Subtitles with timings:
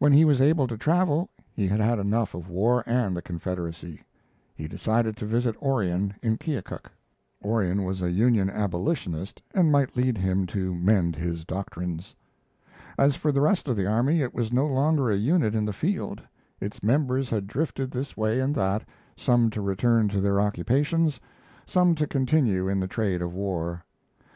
[0.00, 4.00] When he was able to travel, he had had enough of war and the Confederacy.
[4.56, 6.90] He decided to visit Orion in Keokuk.
[7.44, 12.16] Orion was a Union abolitionist and might lead him to mend his doctrines.
[12.98, 15.72] As for the rest of the army, it was no longer a unit in the
[15.72, 16.20] field.
[16.60, 18.82] Its members had drifted this way and that,
[19.16, 21.20] some to return to their occupations,
[21.66, 23.84] some to continue in the trade of war.